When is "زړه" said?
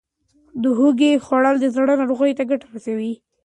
1.75-1.93